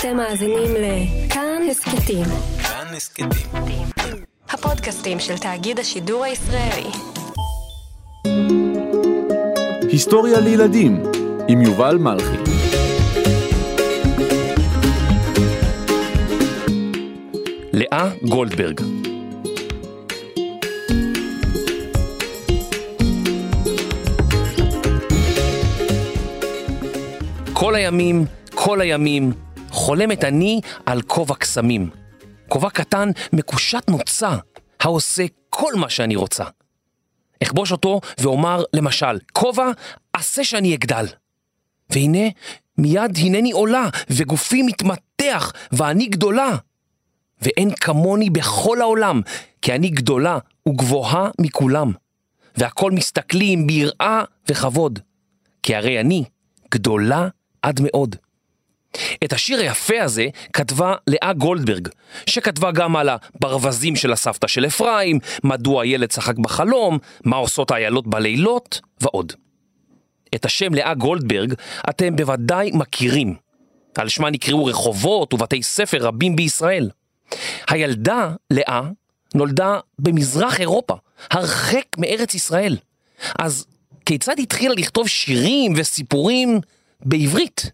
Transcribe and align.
אתם 0.00 0.16
מאזינים 0.16 0.70
לכאן 0.74 1.62
הסכתים. 1.70 2.24
כאן 2.62 2.86
הסכתים. 2.96 3.28
הפודקאסטים 4.50 5.20
של 5.20 5.38
תאגיד 5.38 5.78
השידור 5.78 6.24
הישראלי. 6.24 6.90
היסטוריה 9.90 10.40
לילדים 10.40 11.02
עם 11.48 11.62
יובל 11.62 11.96
מלכי. 11.96 12.36
לאה 17.72 18.10
גולדברג 18.28 18.80
כל 27.52 27.74
הימים, 27.74 28.24
כל 28.54 28.80
הימים, 28.80 29.32
חולמת 29.88 30.24
אני 30.24 30.60
על 30.86 31.02
כובע 31.02 31.34
קסמים. 31.34 31.90
כובע 32.48 32.70
קטן 32.70 33.10
מקושט 33.32 33.90
נוצה, 33.90 34.36
העושה 34.80 35.24
כל 35.50 35.74
מה 35.74 35.90
שאני 35.90 36.16
רוצה. 36.16 36.44
אכבוש 37.42 37.72
אותו 37.72 38.00
ואומר, 38.20 38.62
למשל, 38.72 39.18
כובע, 39.32 39.70
עשה 40.12 40.44
שאני 40.44 40.74
אגדל. 40.74 41.06
והנה, 41.90 42.28
מיד 42.78 43.16
הנני 43.18 43.50
עולה, 43.50 43.88
וגופי 44.10 44.62
מתמתח, 44.62 45.52
ואני 45.72 46.06
גדולה. 46.06 46.56
ואין 47.42 47.70
כמוני 47.74 48.30
בכל 48.30 48.80
העולם, 48.80 49.20
כי 49.62 49.74
אני 49.74 49.88
גדולה 49.88 50.38
וגבוהה 50.68 51.30
מכולם. 51.40 51.92
והכל 52.56 52.92
מסתכלים 52.92 53.66
ביראה 53.66 54.22
וכבוד, 54.48 54.98
כי 55.62 55.74
הרי 55.74 56.00
אני 56.00 56.24
גדולה 56.70 57.28
עד 57.62 57.80
מאוד. 57.82 58.16
את 59.24 59.32
השיר 59.32 59.58
היפה 59.60 60.02
הזה 60.02 60.26
כתבה 60.52 60.94
לאה 61.06 61.32
גולדברג, 61.32 61.88
שכתבה 62.26 62.70
גם 62.70 62.96
על 62.96 63.08
הברווזים 63.08 63.96
של 63.96 64.12
הסבתא 64.12 64.46
של 64.46 64.66
אפרים, 64.66 65.18
מדוע 65.44 65.82
הילד 65.82 66.08
צחק 66.08 66.38
בחלום, 66.38 66.98
מה 67.24 67.36
עושות 67.36 67.70
האיילות 67.70 68.06
בלילות, 68.06 68.80
ועוד. 69.00 69.32
את 70.34 70.44
השם 70.44 70.74
לאה 70.74 70.94
גולדברג 70.94 71.54
אתם 71.88 72.16
בוודאי 72.16 72.70
מכירים. 72.74 73.34
על 73.98 74.08
שמה 74.08 74.30
נקראו 74.30 74.64
רחובות 74.64 75.34
ובתי 75.34 75.62
ספר 75.62 75.98
רבים 76.00 76.36
בישראל. 76.36 76.90
הילדה, 77.68 78.30
לאה, 78.50 78.82
נולדה 79.34 79.78
במזרח 79.98 80.60
אירופה, 80.60 80.94
הרחק 81.30 81.84
מארץ 81.98 82.34
ישראל. 82.34 82.76
אז 83.38 83.66
כיצד 84.06 84.38
התחילה 84.38 84.74
לכתוב 84.74 85.08
שירים 85.08 85.72
וסיפורים 85.76 86.60
בעברית? 87.00 87.70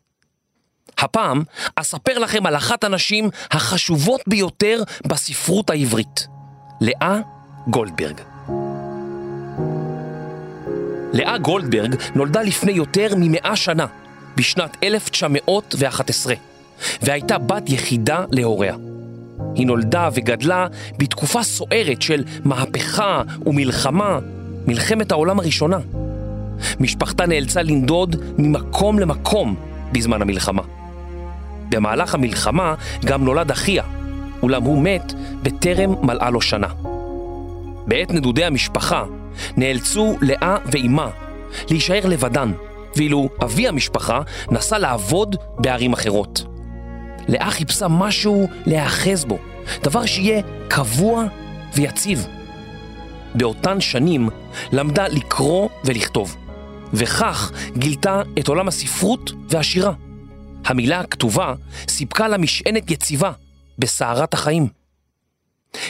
הפעם 0.99 1.43
אספר 1.77 2.19
לכם 2.19 2.47
על 2.47 2.57
אחת 2.57 2.85
הנשים 2.85 3.31
החשובות 3.51 4.21
ביותר 4.27 4.83
בספרות 5.07 5.71
העברית, 5.71 6.27
לאה 6.81 7.19
גולדברג. 7.67 8.21
לאה 11.13 11.39
גולדברג 11.39 11.95
נולדה 12.15 12.43
לפני 12.43 12.73
יותר 12.73 13.09
ממאה 13.17 13.57
שנה, 13.57 13.87
בשנת 14.37 14.77
1911, 14.83 16.35
והייתה 17.03 17.39
בת 17.39 17.71
יחידה 17.71 18.25
להוריה. 18.31 18.77
היא 19.55 19.67
נולדה 19.67 20.09
וגדלה 20.15 20.67
בתקופה 20.99 21.43
סוערת 21.43 22.03
של 22.03 22.25
מהפכה 22.45 23.23
ומלחמה, 23.47 24.19
מלחמת 24.67 25.13
העולם 25.13 25.39
הראשונה. 25.41 25.79
משפחתה 26.81 27.27
נאלצה 27.27 27.63
לנדוד 27.63 28.17
ממקום 28.39 28.99
למקום 28.99 29.57
בזמן 29.93 30.23
המלחמה. 30.23 30.63
במהלך 31.69 32.15
המלחמה 32.15 32.75
גם 33.05 33.25
נולד 33.25 33.51
אחיה, 33.51 33.83
אולם 34.43 34.63
הוא 34.63 34.83
מת 34.83 35.13
בטרם 35.43 35.95
מלאה 36.03 36.31
לו 36.31 36.41
שנה. 36.41 36.69
בעת 37.87 38.11
נדודי 38.11 38.45
המשפחה 38.45 39.05
נאלצו 39.57 40.17
לאה 40.21 40.57
ואימה 40.67 41.11
להישאר 41.71 42.01
לבדן, 42.05 42.53
ואילו 42.97 43.29
אבי 43.45 43.69
המשפחה 43.69 44.21
נסע 44.51 44.79
לעבוד 44.79 45.37
בערים 45.59 45.93
אחרות. 45.93 46.45
לאה 47.29 47.51
חיפשה 47.51 47.89
משהו 47.89 48.49
להיאחז 48.67 49.25
בו, 49.25 49.39
דבר 49.83 50.07
שיהיה 50.07 50.43
קבוע 50.69 51.25
ויציב. 51.75 52.27
באותן 53.35 53.81
שנים 53.81 54.29
למדה 54.73 55.09
לקרוא 55.09 55.69
ולכתוב, 55.85 56.37
וכך 56.93 57.53
גילתה 57.77 58.23
את 58.39 58.49
עולם 58.49 58.69
הספרות 58.69 59.33
והשירה. 59.51 59.93
המילה 60.65 61.01
הכתובה 61.01 61.55
סיפקה 61.89 62.29
לה 62.29 62.39
משענת 62.39 62.91
יציבה 62.91 63.33
בסערת 63.79 64.35
החיים. 64.35 64.69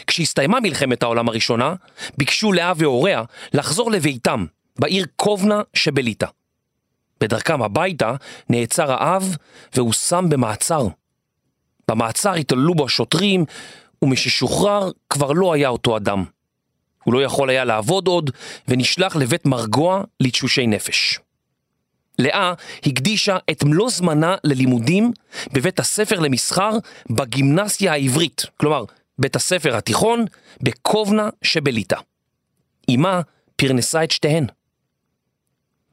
כשהסתיימה 0.07 0.61
מלחמת 0.61 1.03
העולם 1.03 1.29
הראשונה, 1.29 1.75
ביקשו 2.19 2.53
לאה 2.53 2.73
והוריה 2.77 3.23
לחזור 3.53 3.91
לביתם, 3.91 4.47
בעיר 4.79 5.07
קובנה 5.17 5.63
שבליטא. 5.75 6.27
בדרכם 7.21 7.63
הביתה 7.63 8.15
נעצר 8.49 8.93
האב 8.93 9.37
והושם 9.75 10.27
במעצר. 10.29 10.87
במעצר 11.89 12.33
התעללו 12.33 12.75
בו 12.75 12.85
השוטרים, 12.85 13.45
ומששוחרר 14.03 14.91
כבר 15.11 15.33
לא 15.33 15.53
היה 15.53 15.69
אותו 15.69 15.97
אדם. 15.97 16.25
הוא 17.05 17.15
לא 17.15 17.23
יכול 17.23 17.51
היה 17.51 17.65
לעבוד 17.65 18.07
עוד, 18.07 18.31
ונשלח 18.69 19.17
לבית 19.17 19.47
מרגוע 19.47 20.03
לתשושי 20.21 20.67
נפש. 20.67 21.19
לאה 22.19 22.53
הקדישה 22.87 23.37
את 23.51 23.65
מלוא 23.65 23.91
זמנה 23.91 24.37
ללימודים 24.45 25.13
בבית 25.53 25.81
הספר 25.81 26.21
למסחר 26.21 26.71
בגימנסיה 27.11 27.93
העברית, 27.93 28.43
כלומר, 28.57 28.85
בית 29.19 29.37
הספר 29.37 29.77
התיכון 29.77 30.25
בקובנה 30.61 31.29
שבליטא. 31.43 31.97
אמה 32.95 33.21
פרנסה 33.57 34.05
את 34.05 34.11
שתיהן. 34.11 34.47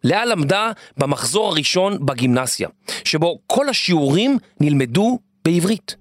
לאה 0.04 0.26
למדה 0.26 0.72
במחזור 0.98 1.48
הראשון 1.48 2.06
בגימנסיה, 2.06 2.70
שבו 3.04 3.40
כל 3.48 3.70
השיעורים 3.70 4.38
נלמדו 4.60 5.20
בעברית. 5.46 5.96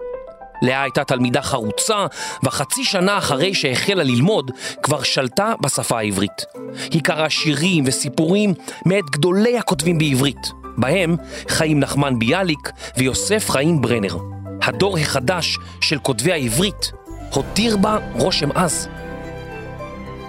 לאה 0.63 0.83
הייתה 0.83 1.05
תלמידה 1.05 1.43
חרוצה, 1.43 2.07
וחצי 2.43 2.85
שנה 2.85 3.19
אחרי 3.19 3.55
שהחלה 3.55 4.03
ללמוד, 4.03 4.51
כבר 4.83 5.03
שלטה 5.03 5.53
בשפה 5.61 5.99
העברית. 5.99 6.45
היא 6.91 7.03
קראה 7.03 7.31
שירים 7.31 7.85
וסיפורים 7.87 8.55
מאת 8.87 9.11
גדולי 9.11 9.59
הכותבים 9.59 9.99
בעברית, 9.99 10.53
בהם 10.77 11.17
חיים 11.49 11.81
נחמן 11.81 12.19
ביאליק 12.19 12.71
ויוסף 12.97 13.51
חיים 13.51 13.81
ברנר. 13.81 14.17
הדור 14.63 14.99
החדש 14.99 15.59
של 15.81 15.99
כותבי 15.99 16.33
העברית 16.33 16.93
הותיר 17.31 17.77
בה 17.77 17.99
רושם 18.15 18.53
עז. 18.53 18.89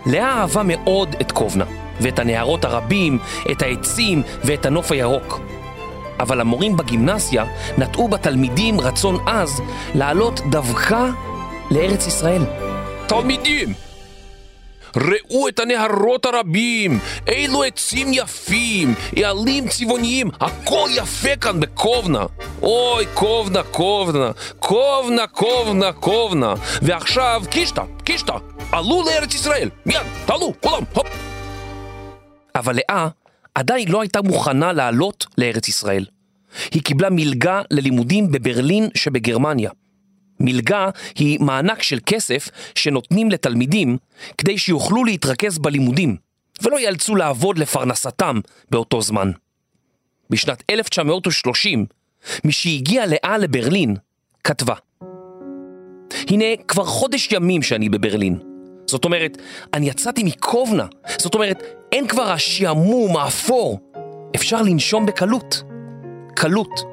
לאה 0.06 0.42
אהבה 0.42 0.62
מאוד 0.64 1.16
את 1.22 1.32
קובנה, 1.32 1.66
ואת 2.02 2.20
הנהרות 2.20 2.66
הרבים, 2.66 3.20
את 3.52 3.62
העצים 3.62 4.24
ואת 4.44 4.66
הנוף 4.66 4.92
הירוק. 4.92 5.40
אבל 6.22 6.42
המורים 6.42 6.78
בגימנסיה 6.78 7.46
נטעו 7.78 8.08
בתלמידים 8.08 8.80
רצון 8.80 9.28
עז 9.28 9.62
לעלות 9.96 10.40
דווקא 10.50 11.10
לארץ 11.72 12.08
ישראל. 12.08 12.42
תלמידים! 13.08 13.74
ראו 14.96 15.48
את 15.48 15.60
הנהרות 15.60 16.26
הרבים, 16.26 17.00
אילו 17.28 17.64
עצים 17.64 18.08
יפים, 18.14 18.96
עלים 19.26 19.68
צבעוניים, 19.68 20.30
הכל 20.42 20.90
יפה 20.96 21.36
כאן 21.36 21.60
בקובנה. 21.60 22.26
אוי, 22.62 23.06
קובנה, 23.14 23.64
קובנה, 23.64 24.32
קובנה, 24.60 25.28
קובנה, 25.28 25.92
קובנה. 25.92 26.54
ועכשיו, 26.82 27.44
קישטה, 27.50 27.84
קישטה, 28.04 28.34
עלו 28.72 29.04
לארץ 29.06 29.36
ישראל, 29.36 29.70
מיד, 29.86 30.02
תעלו, 30.26 30.54
כולם, 30.62 30.84
הופ. 30.94 31.08
אבל 32.56 32.76
לאה 32.76 33.08
עדיין 33.56 33.88
לא 33.88 34.02
הייתה 34.02 34.22
מוכנה 34.22 34.74
לעלות 34.74 35.26
לארץ 35.38 35.68
ישראל. 35.68 36.06
היא 36.72 36.82
קיבלה 36.82 37.10
מלגה 37.10 37.62
ללימודים 37.72 38.32
בברלין 38.32 38.90
שבגרמניה. 38.96 39.72
מלגה 40.40 40.90
היא 41.16 41.40
מענק 41.40 41.82
של 41.82 42.00
כסף 42.06 42.50
שנותנים 42.76 43.32
לתלמידים 43.32 43.98
כדי 44.38 44.58
שיוכלו 44.58 45.04
להתרכז 45.04 45.58
בלימודים 45.58 46.18
ולא 46.62 46.80
ייאלצו 46.80 47.16
לעבוד 47.16 47.58
לפרנסתם 47.58 48.40
באותו 48.70 49.02
זמן. 49.02 49.32
בשנת 50.30 50.64
1930, 50.70 51.86
משהגיעה 52.46 53.06
לאה 53.06 53.38
לברלין, 53.38 53.96
כתבה 54.44 54.76
הנה 56.28 56.46
כבר 56.68 56.86
חודש 56.86 57.32
ימים 57.32 57.62
שאני 57.62 57.90
בברלין. 57.90 58.51
זאת 58.92 59.06
אומרת, 59.06 59.38
אני 59.74 59.90
יצאתי 59.90 60.24
מקובנה. 60.24 60.86
זאת 61.18 61.36
אומרת, 61.36 61.64
אין 61.92 62.08
כבר 62.08 62.32
השעמום, 62.32 63.18
האפור. 63.18 63.80
אפשר 64.36 64.62
לנשום 64.62 65.06
בקלות. 65.06 65.64
קלות. 66.36 66.84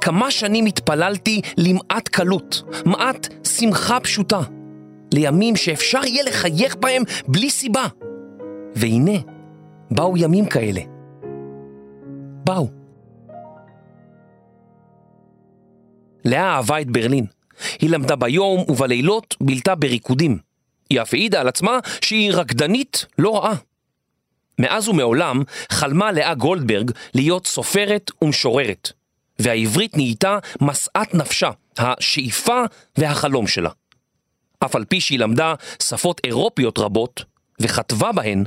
כמה 0.00 0.30
שנים 0.30 0.66
התפללתי 0.66 1.40
למעט 1.56 2.08
קלות, 2.08 2.62
מעט 2.86 3.28
שמחה 3.58 4.00
פשוטה. 4.00 4.40
לימים 5.14 5.56
שאפשר 5.56 6.00
יהיה 6.06 6.22
לחייך 6.22 6.76
בהם 6.76 7.02
בלי 7.28 7.50
סיבה. 7.50 7.86
והנה, 8.74 9.18
באו 9.90 10.16
ימים 10.16 10.46
כאלה. 10.46 10.80
באו. 12.44 12.68
לאה 16.24 16.56
אהבה 16.56 16.80
את 16.80 16.90
ברלין. 16.90 17.26
היא 17.80 17.90
למדה 17.90 18.16
ביום 18.16 18.64
ובלילות 18.68 19.36
בילתה 19.40 19.74
בריקודים. 19.74 20.51
היא 20.92 21.02
אף 21.02 21.14
העידה 21.14 21.40
על 21.40 21.48
עצמה 21.48 21.78
שהיא 22.00 22.32
רקדנית 22.32 23.06
לא 23.18 23.36
רעה. 23.36 23.54
מאז 24.58 24.88
ומעולם 24.88 25.42
חלמה 25.70 26.12
לאה 26.12 26.34
גולדברג 26.34 26.90
להיות 27.14 27.46
סופרת 27.46 28.10
ומשוררת, 28.22 28.92
והעברית 29.38 29.96
נהייתה 29.96 30.38
משאת 30.60 31.14
נפשה, 31.14 31.50
השאיפה 31.78 32.62
והחלום 32.98 33.46
שלה. 33.46 33.70
אף 34.64 34.76
על 34.76 34.84
פי 34.84 35.00
שהיא 35.00 35.18
למדה 35.18 35.54
שפות 35.82 36.20
אירופיות 36.24 36.78
רבות, 36.78 37.24
וכתבה 37.60 38.12
בהן, 38.12 38.44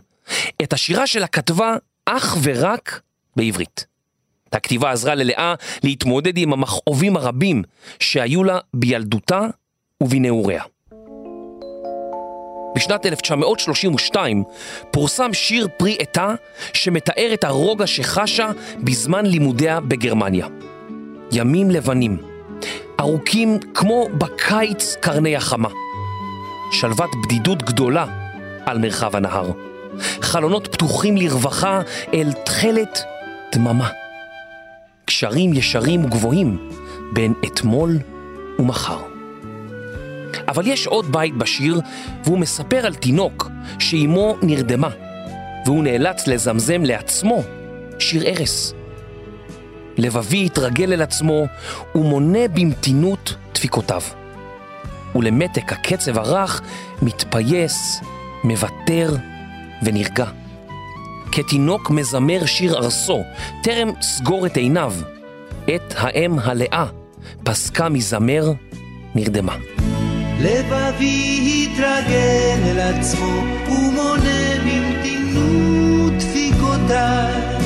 את 0.63 0.73
השירה 0.73 1.07
שלה 1.07 1.27
כתבה 1.27 1.75
אך 2.05 2.37
ורק 2.43 3.01
בעברית. 3.35 3.85
הכתיבה 4.53 4.91
עזרה 4.91 5.15
ללאה 5.15 5.55
להתמודד 5.83 6.37
עם 6.37 6.53
המכאובים 6.53 7.17
הרבים 7.17 7.63
שהיו 7.99 8.43
לה 8.43 8.59
בילדותה 8.73 9.41
ובנעוריה. 10.03 10.63
בשנת 12.75 13.05
1932 13.05 14.43
פורסם 14.91 15.33
שיר 15.33 15.67
פרי 15.77 15.97
עטה 15.99 16.35
שמתאר 16.73 17.31
את 17.33 17.43
הרוגע 17.43 17.87
שחשה 17.87 18.51
בזמן 18.83 19.25
לימודיה 19.25 19.79
בגרמניה. 19.79 20.47
ימים 21.31 21.71
לבנים, 21.71 22.17
ארוכים 22.99 23.59
כמו 23.73 24.07
בקיץ 24.17 24.95
קרני 24.99 25.35
החמה. 25.35 25.69
שלוות 26.71 27.09
בדידות 27.23 27.63
גדולה 27.63 28.05
על 28.65 28.77
מרחב 28.77 29.15
הנהר. 29.15 29.51
חלונות 30.21 30.67
פתוחים 30.71 31.17
לרווחה 31.17 31.81
אל 32.13 32.31
תכלת 32.45 33.03
דממה. 33.55 33.89
קשרים 35.05 35.53
ישרים 35.53 36.05
וגבוהים 36.05 36.69
בין 37.13 37.33
אתמול 37.45 37.99
ומחר. 38.59 39.14
אבל 40.47 40.67
יש 40.67 40.87
עוד 40.87 41.11
בית 41.11 41.35
בשיר, 41.37 41.81
והוא 42.23 42.39
מספר 42.39 42.85
על 42.85 42.95
תינוק 42.95 43.49
שאימו 43.79 44.35
נרדמה, 44.41 44.89
והוא 45.65 45.83
נאלץ 45.83 46.27
לזמזם 46.27 46.83
לעצמו 46.83 47.43
שיר 47.99 48.23
ערש. 48.25 48.71
לבבי 49.97 50.45
התרגל 50.45 50.93
אל 50.93 51.01
עצמו 51.01 51.45
ומונה 51.95 52.47
במתינות 52.47 53.35
דפיקותיו. 53.53 54.01
ולמתק 55.15 55.73
הקצב 55.73 56.17
הרך 56.17 56.61
מתפייס, 57.01 58.01
מוותר 58.43 59.15
ונרגע. 59.83 60.25
כתינוק 61.31 61.89
מזמר 61.89 62.45
שיר 62.45 62.75
ארסו, 62.75 63.23
טרם 63.63 63.91
סגור 64.01 64.45
את 64.45 64.57
עיניו. 64.57 64.93
את 65.75 65.93
האם 65.97 66.39
הלאה 66.39 66.85
פסקה 67.43 67.89
מזמר, 67.89 68.51
נרדמה. 69.15 69.84
לבבי 70.39 71.67
התרגל 71.71 72.57
אל 72.65 72.79
עצמו 72.79 73.43
ומונה 73.67 74.55
במתינות 74.65 76.13
דפיקותיו 76.13 77.59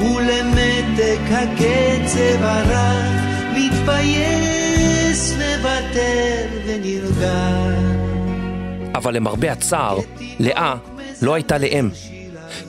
ולמתק 0.00 1.20
הקצב 1.30 2.42
הרך 2.42 3.22
מתפייס, 3.56 5.32
מוותר 5.32 6.46
ונרגע. 6.66 7.92
אבל 8.94 9.16
למרבה 9.16 9.52
הצער, 9.52 9.98
לאה 10.38 10.74
לא 11.22 11.34
הייתה 11.34 11.58
לאם. 11.58 11.88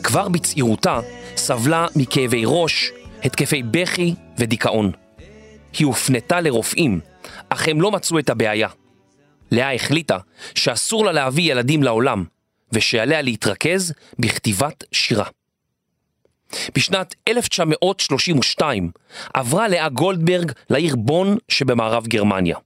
כבר 0.03 0.29
בצעירותה 0.29 0.99
סבלה 1.37 1.87
מכאבי 1.95 2.43
ראש, 2.45 2.91
התקפי 3.23 3.63
בכי 3.63 4.15
ודיכאון. 4.37 4.91
היא 5.79 5.87
הופנתה 5.87 6.41
לרופאים, 6.41 6.99
אך 7.49 7.67
הם 7.67 7.81
לא 7.81 7.91
מצאו 7.91 8.19
את 8.19 8.29
הבעיה. 8.29 8.67
לאה 9.53 9.73
החליטה 9.73 10.17
שאסור 10.55 11.05
לה 11.05 11.11
להביא 11.11 11.51
ילדים 11.51 11.83
לעולם, 11.83 12.23
ושעליה 12.71 13.21
להתרכז 13.21 13.93
בכתיבת 14.19 14.83
שירה. 14.91 15.25
בשנת 16.75 17.15
1932 17.27 18.91
עברה 19.33 19.67
לאה 19.67 19.89
גולדברג 19.89 20.51
לעיר 20.69 20.95
בון 20.95 21.37
שבמערב 21.49 22.07
גרמניה. 22.07 22.57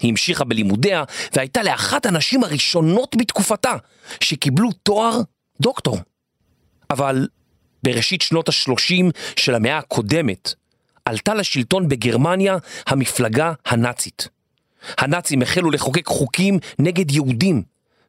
היא 0.00 0.10
המשיכה 0.10 0.44
בלימודיה 0.44 1.04
והייתה 1.32 1.62
לאחת 1.62 2.06
הנשים 2.06 2.44
הראשונות 2.44 3.16
בתקופתה 3.18 3.72
שקיבלו 4.20 4.72
תואר 4.72 5.20
דוקטור. 5.60 5.98
אבל 6.90 7.28
בראשית 7.82 8.22
שנות 8.22 8.48
ה-30 8.48 9.10
של 9.36 9.54
המאה 9.54 9.78
הקודמת 9.78 10.54
עלתה 11.04 11.34
לשלטון 11.34 11.88
בגרמניה 11.88 12.56
המפלגה 12.86 13.52
הנאצית. 13.66 14.28
הנאצים 14.98 15.42
החלו 15.42 15.70
לחוקק 15.70 16.06
חוקים 16.06 16.58
נגד 16.78 17.10
יהודים, 17.10 17.62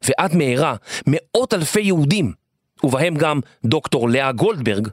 ועד 0.04 0.36
מהרה 0.36 0.76
מאות 1.08 1.54
אלפי 1.54 1.82
יהודים, 1.82 2.34
ובהם 2.84 3.16
גם 3.16 3.40
דוקטור 3.66 4.10
לאה 4.10 4.32
גולדברג, 4.32 4.88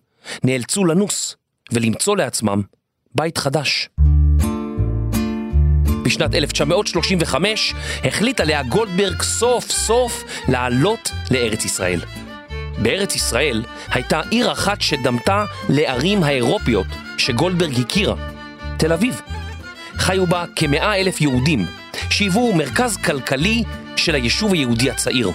נאלצו 0.44 0.84
לנוס 0.84 1.36
ולמצוא 1.72 2.16
לעצמם 2.16 2.62
בית 3.14 3.38
חדש. 3.38 3.88
בשנת 6.04 6.34
1935 6.34 7.74
החליטה 8.04 8.44
לאה 8.44 8.62
גולדברג 8.62 9.22
סוף 9.22 9.70
סוף 9.70 10.24
לעלות 10.48 11.10
לארץ 11.30 11.64
ישראל. 11.64 12.00
בארץ 12.82 13.16
ישראל 13.16 13.64
הייתה 13.88 14.20
עיר 14.30 14.52
אחת 14.52 14.80
שדמתה 14.80 15.44
לערים 15.68 16.22
האירופיות 16.22 16.86
שגולדברג 17.18 17.80
הכירה, 17.80 18.14
תל 18.78 18.92
אביב. 18.92 19.20
חיו 20.02 20.26
בה 20.26 20.44
כמאה 20.56 20.96
אלף 20.96 21.20
יהודים, 21.20 21.66
שהיוו 22.10 22.54
מרכז 22.54 22.96
כלכלי 22.96 23.62
של 23.96 24.14
היישוב 24.14 24.52
היהודי 24.52 24.90
הצעיר. 24.90 25.30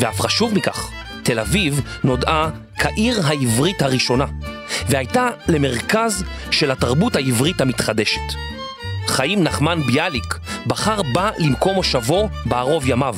ואף 0.00 0.20
חשוב 0.20 0.54
מכך, 0.54 0.90
תל 1.22 1.38
אביב 1.38 1.80
נודעה 2.04 2.50
כעיר 2.78 3.20
העברית 3.26 3.82
הראשונה, 3.82 4.24
והייתה 4.88 5.28
למרכז 5.48 6.24
של 6.50 6.70
התרבות 6.70 7.16
העברית 7.16 7.60
המתחדשת. 7.60 8.20
חיים 9.06 9.42
נחמן 9.42 9.80
ביאליק 9.82 10.38
בחר 10.66 11.02
בה 11.02 11.30
למקום 11.38 11.74
מושבו 11.74 12.28
בערוב 12.44 12.88
ימיו, 12.88 13.16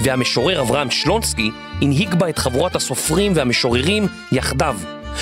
והמשורר 0.00 0.60
אברהם 0.60 0.90
שלונסקי 0.90 1.50
הנהיג 1.82 2.14
בה 2.14 2.28
את 2.28 2.38
חבורת 2.38 2.76
הסופרים 2.76 3.32
והמשוררים 3.34 4.06
יחדיו, 4.32 4.76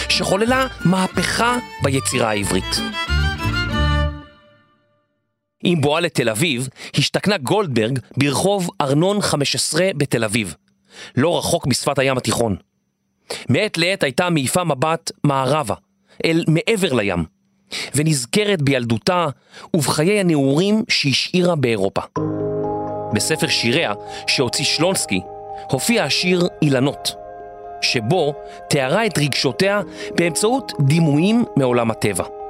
שחוללה 0.09 0.67
מהפכה 0.85 1.57
ביצירה 1.83 2.31
העברית. 2.31 2.81
עם 5.65 5.81
בואה 5.81 6.01
לתל 6.01 6.29
אביב, 6.29 6.69
השתכנה 6.97 7.39
גולדברג 7.39 7.99
ברחוב 8.17 8.71
ארנון 8.81 9.21
15 9.21 9.91
בתל 9.97 10.25
אביב, 10.25 10.55
לא 11.17 11.39
רחוק 11.39 11.67
משפת 11.67 11.99
הים 11.99 12.17
התיכון. 12.17 12.57
מעת 13.49 13.79
לעת 13.79 14.03
הייתה 14.03 14.31
מעיפה 14.31 14.65
מבט 14.65 15.13
מערבה, 15.25 15.75
אל 16.25 16.45
מעבר 16.49 16.93
לים, 16.93 17.25
ונזכרת 17.95 18.63
בילדותה 18.63 19.27
ובחיי 19.75 20.21
הנעורים 20.21 20.83
שהשאירה 20.89 21.57
באירופה. 21.57 22.01
בספר 23.15 23.49
שיריה, 23.49 23.93
שהוציא 24.27 24.65
שלונסקי, 24.65 25.21
הופיע 25.71 26.05
השיר 26.05 26.49
אילנות, 26.63 27.15
שבו 27.81 28.35
תיארה 28.69 29.07
את 29.07 29.19
רגשותיה 29.19 29.81
באמצעות 30.17 30.73
דימויים 30.81 31.45
מעולם 31.57 31.91
הטבע. 31.91 32.44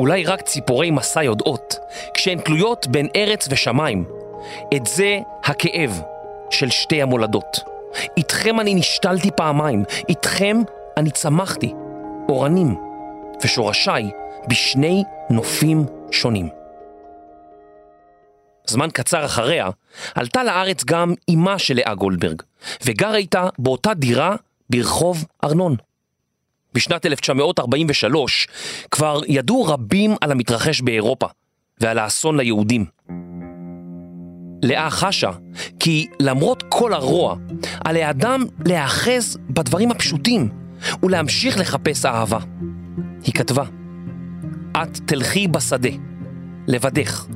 אולי 0.00 0.24
רק 0.24 0.40
ציפורי 0.42 0.90
מסע 0.90 1.22
יודעות, 1.22 1.78
כשהן 2.14 2.38
תלויות 2.40 2.86
בין 2.86 3.08
ארץ 3.16 3.48
ושמיים. 3.50 4.04
את 4.76 4.86
זה 4.86 5.18
הכאב 5.44 6.00
של 6.50 6.70
שתי 6.70 7.02
המולדות. 7.02 7.60
איתכם 8.16 8.60
אני 8.60 8.74
נשתלתי 8.74 9.30
פעמיים, 9.36 9.84
איתכם 10.08 10.56
אני 10.96 11.10
צמחתי, 11.10 11.72
אורנים, 12.28 12.76
ושורשיי 13.44 14.10
בשני 14.48 15.04
נופים 15.30 15.84
שונים. 16.10 16.48
זמן 18.66 18.88
קצר 18.90 19.24
אחריה, 19.24 19.68
עלתה 20.14 20.44
לארץ 20.44 20.84
גם 20.84 21.14
אמה 21.34 21.58
של 21.58 21.76
לאה 21.76 21.94
גולדברג, 21.94 22.42
וגרה 22.84 23.16
איתה 23.16 23.48
באותה 23.58 23.94
דירה 23.94 24.36
ברחוב 24.70 25.24
ארנון. 25.44 25.76
בשנת 26.74 27.06
1943 27.06 28.46
כבר 28.90 29.20
ידעו 29.28 29.64
רבים 29.64 30.14
על 30.20 30.32
המתרחש 30.32 30.80
באירופה 30.80 31.26
ועל 31.80 31.98
האסון 31.98 32.36
ליהודים. 32.36 32.84
לאה 34.62 34.90
חשה 34.90 35.30
כי 35.80 36.06
למרות 36.20 36.64
כל 36.68 36.92
הרוע, 36.92 37.36
על 37.84 37.96
האדם 37.96 38.44
להיאחז 38.66 39.38
בדברים 39.50 39.90
הפשוטים 39.90 40.48
ולהמשיך 41.02 41.58
לחפש 41.58 42.06
אהבה. 42.06 42.38
היא 43.24 43.34
כתבה, 43.34 43.64
את 44.82 44.98
תלכי 45.06 45.48
בשדה, 45.48 45.90
לבדך, 46.66 47.26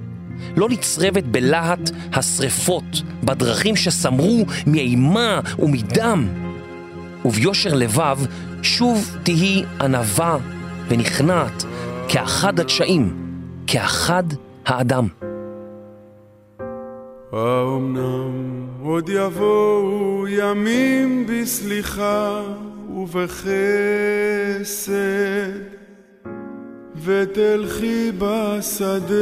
לא 0.56 0.68
נצרבת 0.68 1.24
בלהט 1.24 1.90
השרפות, 2.12 3.02
בדרכים 3.24 3.76
שסמרו 3.76 4.44
מאימה 4.66 5.40
ומדם, 5.58 6.28
וביושר 7.24 7.74
לבב 7.74 8.18
שוב 8.64 9.16
תהי 9.22 9.64
ענווה 9.80 10.36
ונכנעת 10.88 11.64
כאחד 12.08 12.60
הדשאים, 12.60 13.16
כאחד 13.66 14.22
האדם. 14.66 15.08
האומנם 17.32 18.66
עוד 18.82 19.08
יבואו 19.08 20.24
ימים 20.28 21.26
בסליחה 21.26 22.42
ובחסד 22.96 23.44
ותלכי 27.04 28.12
בשדה 28.18 29.14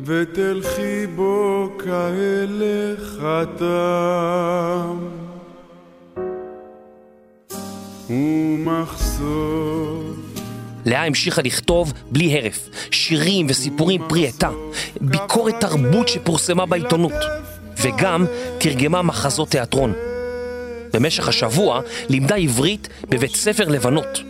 ותלכי 0.00 1.06
בו 1.06 1.68
כהלך 1.78 3.18
התם 3.22 4.96
לאה 10.86 11.04
המשיכה 11.04 11.42
לכתוב 11.42 11.92
בלי 12.10 12.38
הרף, 12.38 12.68
שירים 12.90 13.46
וסיפורים 13.48 14.02
פרי 14.08 14.28
עטה, 14.28 14.50
ביקורת 15.00 15.54
תרבות 15.60 16.08
שפורסמה 16.08 16.66
בעיתונות, 16.66 17.12
וגם 17.82 18.26
תרגמה 18.58 19.02
מחזות 19.02 19.48
תיאטרון. 19.48 19.92
במשך 20.92 21.28
השבוע 21.28 21.80
לימדה 22.08 22.36
עברית 22.36 22.88
בבית 23.08 23.36
ספר 23.36 23.68
לבנות, 23.68 24.22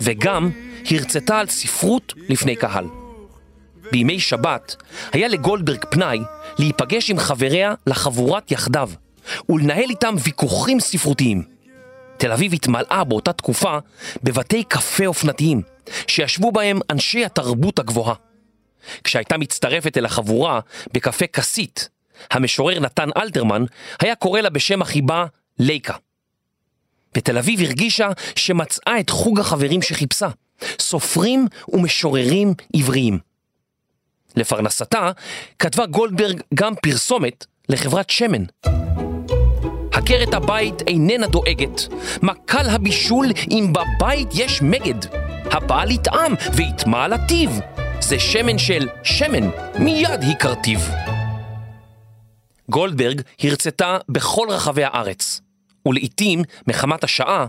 וגם 0.00 0.50
הרצתה 0.90 1.38
על 1.38 1.46
ספרות 1.46 2.14
לפני 2.28 2.56
קהל. 2.56 2.84
בימי 3.92 4.20
שבת 4.20 4.76
היה 5.12 5.28
לגולדברג 5.28 5.84
פנאי 5.90 6.18
להיפגש 6.58 7.10
עם 7.10 7.18
חבריה 7.18 7.74
לחבורת 7.86 8.52
יחדיו, 8.52 8.90
ולנהל 9.48 9.90
איתם 9.90 10.14
ויכוחים 10.24 10.80
ספרותיים. 10.80 11.57
תל 12.18 12.32
אביב 12.32 12.52
התמלאה 12.52 13.04
באותה 13.04 13.32
תקופה 13.32 13.78
בבתי 14.22 14.64
קפה 14.64 15.06
אופנתיים, 15.06 15.62
שישבו 16.06 16.52
בהם 16.52 16.80
אנשי 16.90 17.24
התרבות 17.24 17.78
הגבוהה. 17.78 18.14
כשהייתה 19.04 19.36
מצטרפת 19.36 19.98
אל 19.98 20.04
החבורה 20.04 20.60
בקפה 20.92 21.26
כסית, 21.26 21.88
המשורר 22.30 22.80
נתן 22.80 23.08
אלתרמן 23.16 23.64
היה 24.00 24.14
קורא 24.14 24.40
לה 24.40 24.50
בשם 24.50 24.82
החיבה 24.82 25.24
לייקה. 25.58 25.94
בתל 27.14 27.38
אביב 27.38 27.60
הרגישה 27.60 28.08
שמצאה 28.36 29.00
את 29.00 29.10
חוג 29.10 29.40
החברים 29.40 29.82
שחיפשה, 29.82 30.28
סופרים 30.78 31.46
ומשוררים 31.68 32.54
עבריים. 32.76 33.18
לפרנסתה 34.36 35.10
כתבה 35.58 35.86
גולדברג 35.86 36.40
גם 36.54 36.74
פרסומת 36.82 37.46
לחברת 37.68 38.10
שמן. 38.10 38.44
עקרת 40.08 40.34
הבית 40.34 40.82
איננה 40.86 41.26
דואגת, 41.26 41.80
מה 42.22 42.32
קל 42.44 42.68
הבישול 42.70 43.26
אם 43.50 43.72
בבית 43.72 44.28
יש 44.34 44.62
מגד. 44.62 44.94
הבעל 45.44 45.90
יטעם 45.90 46.34
ויטמע 46.56 47.04
על 47.04 47.12
הטיב. 47.12 47.50
זה 48.00 48.18
שמן 48.18 48.58
של 48.58 48.88
שמן, 49.02 49.50
מיד 49.78 50.20
הכרתיו. 50.30 50.78
גולדברג 52.68 53.22
הרצתה 53.42 53.98
בכל 54.08 54.46
רחבי 54.50 54.84
הארץ, 54.84 55.40
ולעיתים, 55.86 56.42
מחמת 56.66 57.04
השעה, 57.04 57.46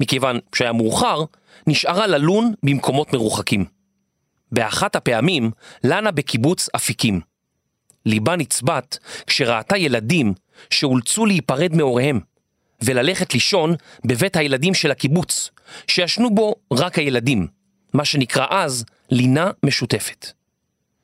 מכיוון 0.00 0.38
שהיה 0.54 0.72
מאוחר, 0.72 1.24
נשארה 1.66 2.06
ללון 2.06 2.54
במקומות 2.62 3.12
מרוחקים. 3.12 3.64
באחת 4.52 4.96
הפעמים 4.96 5.50
לנה 5.84 6.10
בקיבוץ 6.10 6.68
אפיקים. 6.76 7.20
ליבה 8.06 8.36
נצבט 8.36 8.98
כשראתה 9.26 9.76
ילדים 9.76 10.34
שאולצו 10.70 11.26
להיפרד 11.26 11.74
מהוריהם 11.74 12.20
וללכת 12.82 13.34
לישון 13.34 13.74
בבית 14.04 14.36
הילדים 14.36 14.74
של 14.74 14.90
הקיבוץ, 14.90 15.50
שישנו 15.86 16.34
בו 16.34 16.54
רק 16.72 16.98
הילדים, 16.98 17.46
מה 17.94 18.04
שנקרא 18.04 18.46
אז 18.50 18.84
לינה 19.10 19.50
משותפת. 19.62 20.26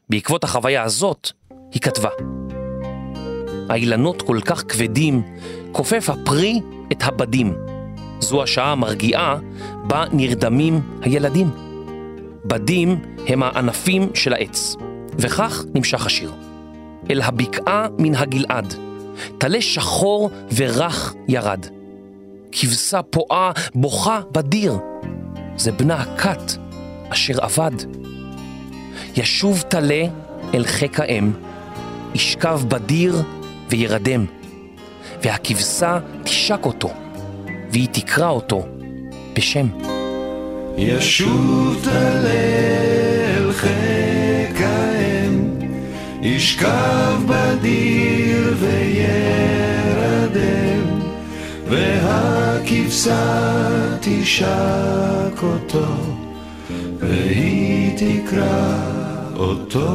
בעקבות 0.09 0.45
החוויה 0.45 0.83
הזאת, 0.83 1.31
היא 1.73 1.83
כתבה: 1.83 2.11
האילנות 3.69 4.23
כל 4.23 4.39
כך 4.45 4.65
כבדים, 4.69 5.23
כופף 5.73 6.11
הפרי 6.11 6.61
את 6.93 7.03
הבדים. 7.03 7.55
זו 8.21 8.43
השעה 8.43 8.73
המרגיעה 8.73 9.39
בה 9.87 10.05
נרדמים 10.13 10.81
הילדים. 11.03 11.51
בדים 12.45 13.03
הם 13.27 13.43
הענפים 13.43 14.11
של 14.15 14.33
העץ, 14.33 14.77
וכך 15.19 15.65
נמשך 15.75 16.07
השיר. 16.07 16.33
אל 17.11 17.23
הבקעה 17.23 17.89
מן 17.99 18.15
הגלעד, 18.15 18.75
טלה 19.39 19.61
שחור 19.61 20.31
ורך 20.55 21.15
ירד. 21.29 21.67
כבשה 22.53 23.03
פועה 23.03 23.53
בוכה 23.75 24.21
בדיר, 24.33 24.79
זה 25.57 25.73
בנה 25.73 25.95
הכת 25.95 26.53
אשר 27.09 27.35
אבד. 27.45 27.71
ישוב 29.17 29.65
טלה 29.69 30.05
אל 30.55 30.65
חיק 30.65 31.01
האם, 31.01 31.33
ישכב 32.15 32.61
בדיר 32.69 33.23
וירדם, 33.71 34.25
והכבשה 35.23 35.99
תשק 36.23 36.61
אותו, 36.65 36.91
והיא 37.71 37.89
תקרא 37.93 38.29
אותו 38.29 38.67
בשם. 39.35 39.67
ישוב 40.77 41.89
אל 41.89 43.53
חיק 43.53 44.61
האם, 44.61 45.51
ישכב 46.23 47.19
בדיר 47.27 48.06
והכבשה 52.77 53.99
תשק 54.01 55.43
אותו, 55.43 55.87
והיא 56.99 57.91
תקרא 57.97 58.77
אותו 59.37 59.89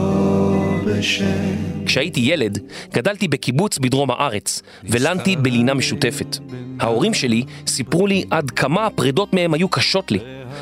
בשם. 0.86 1.86
כשהייתי 1.86 2.20
ילד, 2.20 2.60
גדלתי 2.94 3.28
בקיבוץ 3.28 3.78
בדרום 3.78 4.12
הארץ, 4.12 4.62
ולנתי 4.84 5.36
בלינה 5.36 5.74
משותפת. 5.74 6.38
ההורים 6.80 7.14
שלי 7.14 7.44
סיפרו 7.68 8.08
לי 8.08 8.24
עד 8.32 8.52
כמה 8.52 8.86
הפרידות 8.86 9.34
מהם 9.34 9.54
היו 9.54 9.70
קשות 9.70 10.12
לי, 10.12 10.20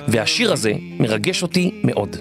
והשיר 0.08 0.54
הזה 0.54 0.74
מרגש 1.00 1.44
אותי 1.44 1.72
מאוד. 1.84 2.16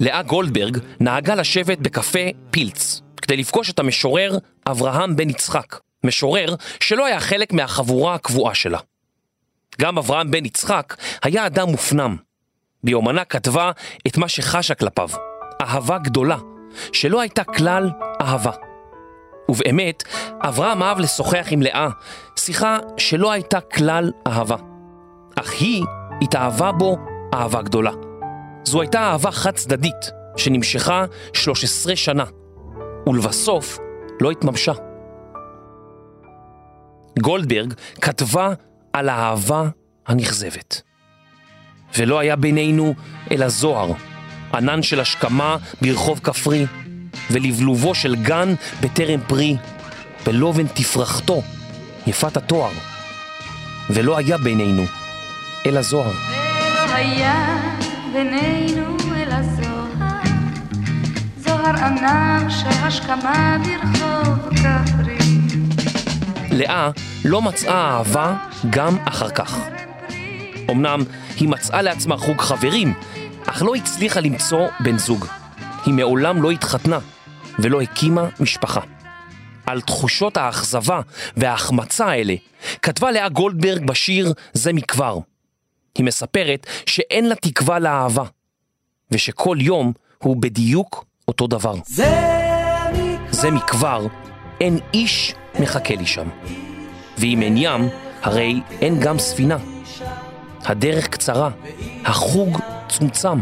לאה 0.00 0.22
גולדברג 0.22 0.78
נהגה 1.00 1.34
לשבת 1.34 1.78
בקפה 1.78 2.28
פילץ, 2.50 3.02
כדי 3.22 3.36
לפגוש 3.36 3.70
את 3.70 3.78
המשורר 3.78 4.38
אברהם 4.66 5.16
בן 5.16 5.30
יצחק, 5.30 5.76
משורר 6.04 6.54
שלא 6.80 7.06
היה 7.06 7.20
חלק 7.20 7.52
מהחבורה 7.52 8.14
הקבועה 8.14 8.54
שלה. 8.54 8.78
גם 9.80 9.98
אברהם 9.98 10.30
בן 10.30 10.44
יצחק 10.44 10.96
היה 11.22 11.46
אדם 11.46 11.68
מופנם. 11.68 12.16
ביומנה 12.84 13.24
כתבה 13.24 13.70
את 14.06 14.16
מה 14.16 14.28
שחשה 14.28 14.74
כלפיו, 14.74 15.08
אהבה 15.62 15.98
גדולה, 15.98 16.36
שלא 16.92 17.20
הייתה 17.20 17.44
כלל 17.44 17.90
אהבה. 18.22 18.52
ובאמת, 19.48 20.02
אברהם 20.40 20.82
אהב 20.82 20.98
לשוחח 20.98 21.46
עם 21.50 21.62
לאה, 21.62 21.88
שיחה 22.38 22.78
שלא 22.96 23.32
הייתה 23.32 23.60
כלל 23.60 24.10
אהבה. 24.26 24.56
אך 25.36 25.52
היא 25.60 25.84
התאהבה 26.22 26.72
בו 26.72 26.96
אהבה 27.34 27.62
גדולה. 27.62 27.92
זו 28.64 28.80
הייתה 28.80 29.00
אהבה 29.00 29.30
חד 29.30 29.54
צדדית, 29.54 30.10
שנמשכה 30.36 31.04
13 31.32 31.96
שנה, 31.96 32.24
ולבסוף 33.06 33.78
לא 34.20 34.30
התממשה. 34.30 34.72
גולדברג 37.18 37.74
כתבה 38.00 38.52
על 38.92 39.08
האהבה 39.08 39.68
הנכזבת. 40.06 40.82
ולא 41.98 42.18
היה 42.18 42.36
בינינו 42.36 42.94
אלא 43.30 43.48
זוהר, 43.48 43.92
ענן 44.54 44.82
של 44.82 45.00
השכמה 45.00 45.56
ברחוב 45.82 46.20
כפרי, 46.22 46.66
ולבלובו 47.30 47.94
של 47.94 48.16
גן 48.16 48.54
בטרם 48.80 49.20
פרי, 49.26 49.56
בלובן 50.26 50.66
תפרחתו, 50.66 51.42
יפת 52.06 52.36
התואר. 52.36 52.70
ולא 53.90 54.16
היה 54.18 54.38
בינינו 54.38 54.82
אלא 55.66 55.82
זוהר. 55.82 56.10
ולא 56.10 56.94
היה 56.94 57.58
בינינו 58.12 58.96
אלא 59.16 59.42
זוהר, 59.42 60.22
זוהר 61.36 61.84
ענן 61.84 62.46
של 62.50 62.68
השכמה 62.68 63.56
ברחוב 63.64 64.48
כפרי. 64.50 65.11
לאה 66.52 66.90
לא 67.24 67.42
מצאה 67.42 67.96
אהבה 67.96 68.36
גם 68.70 68.98
אחר 69.04 69.30
כך. 69.30 69.58
אמנם 70.70 71.04
היא 71.36 71.48
מצאה 71.48 71.82
לעצמה 71.82 72.16
חוג 72.16 72.40
חברים, 72.40 72.94
אך 73.46 73.62
לא 73.62 73.74
הצליחה 73.74 74.20
למצוא 74.20 74.68
בן 74.80 74.98
זוג. 74.98 75.26
היא 75.86 75.94
מעולם 75.94 76.42
לא 76.42 76.50
התחתנה 76.50 76.98
ולא 77.58 77.80
הקימה 77.80 78.28
משפחה. 78.40 78.80
על 79.66 79.80
תחושות 79.80 80.36
האכזבה 80.36 81.00
וההחמצה 81.36 82.06
האלה 82.06 82.34
כתבה 82.82 83.10
לאה 83.10 83.28
גולדברג 83.28 83.86
בשיר 83.86 84.32
"זה 84.52 84.72
מכבר". 84.72 85.18
היא 85.98 86.06
מספרת 86.06 86.66
שאין 86.86 87.28
לה 87.28 87.34
תקווה 87.34 87.78
לאהבה, 87.78 88.24
ושכל 89.10 89.56
יום 89.60 89.92
הוא 90.18 90.36
בדיוק 90.36 91.04
אותו 91.28 91.46
דבר. 91.46 91.74
זה 93.30 93.50
מכבר, 93.50 94.06
אין 94.62 94.78
איש 94.94 95.34
מחכה 95.60 95.94
לי 95.94 96.06
שם. 96.06 96.28
ואם 97.18 97.42
אין 97.42 97.54
ים, 97.56 97.88
הרי 98.22 98.60
אין 98.80 99.00
גם 99.00 99.18
ספינה. 99.18 99.56
הדרך 100.64 101.08
קצרה, 101.08 101.50
החוג 102.04 102.60
צומצם. 102.88 103.38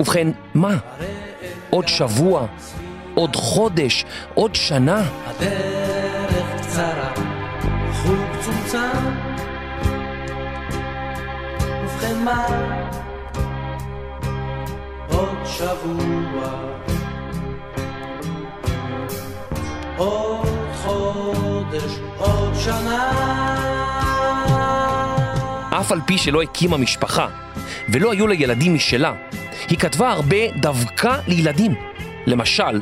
ובכן, 0.00 0.28
מה? 0.54 0.76
עוד 1.70 1.88
שבוע? 1.88 2.46
עוד 3.14 3.36
חודש? 3.36 4.04
עוד 4.34 4.54
שנה? 4.54 5.02
הדרך 5.26 6.60
קצרה, 6.60 7.14
חוג 7.92 8.42
צומצם. 8.44 8.98
ובכן 11.84 12.24
מה? 12.24 12.46
עוד 15.08 15.38
שבוע. 15.44 16.69
עוד 20.00 20.46
חודש, 20.74 21.92
עוד 22.18 22.54
שנה. 22.64 23.10
אף 25.80 25.92
על 25.92 26.00
פי 26.06 26.18
שלא 26.18 26.42
הקימה 26.42 26.76
משפחה 26.76 27.28
ולא 27.88 28.12
היו 28.12 28.26
לה 28.26 28.34
ילדים 28.34 28.74
משלה, 28.74 29.12
היא 29.68 29.78
כתבה 29.78 30.10
הרבה 30.10 30.36
דווקא 30.60 31.20
לילדים. 31.26 31.74
למשל, 32.26 32.80